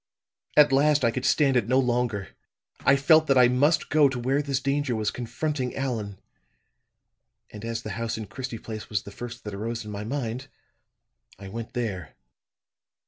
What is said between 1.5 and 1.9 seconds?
it no